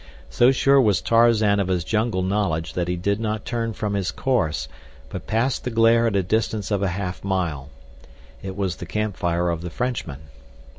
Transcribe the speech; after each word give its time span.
So 0.31 0.51
sure 0.51 0.81
was 0.81 0.99
Tarzan 0.99 1.59
of 1.59 1.67
his 1.67 1.83
jungle 1.83 2.23
knowledge 2.23 2.73
that 2.73 2.87
he 2.87 2.95
did 2.95 3.19
not 3.19 3.45
turn 3.45 3.71
from 3.73 3.93
his 3.93 4.09
course, 4.09 4.67
but 5.09 5.27
passed 5.27 5.63
the 5.63 5.69
glare 5.69 6.07
at 6.07 6.15
a 6.15 6.23
distance 6.23 6.71
of 6.71 6.81
a 6.81 6.87
half 6.97 7.23
mile. 7.23 7.69
It 8.41 8.55
was 8.57 8.77
the 8.77 8.87
camp 8.87 9.15
fire 9.15 9.51
of 9.51 9.61
the 9.61 9.69
Frenchmen. 9.69 10.21